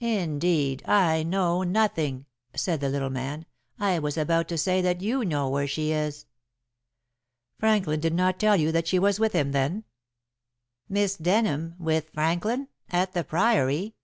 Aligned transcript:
"Indeed, 0.00 0.82
I 0.84 1.22
know 1.22 1.62
nothing," 1.62 2.26
said 2.56 2.80
the 2.80 2.88
little 2.88 3.08
man. 3.08 3.46
"I 3.78 4.00
was 4.00 4.18
about 4.18 4.48
to 4.48 4.58
say 4.58 4.80
that 4.82 5.00
you 5.00 5.24
know 5.24 5.48
where 5.48 5.68
she 5.68 5.92
is?" 5.92 6.26
"Franklin 7.56 8.00
did 8.00 8.12
not 8.12 8.40
tell 8.40 8.56
you 8.56 8.72
that 8.72 8.88
she 8.88 8.98
was 8.98 9.20
with 9.20 9.32
him, 9.32 9.52
then?" 9.52 9.84
"Miss 10.88 11.14
Denham 11.14 11.76
with 11.78 12.10
Franklin 12.12 12.66
at 12.90 13.12
the 13.12 13.22
Priory?" 13.22 13.94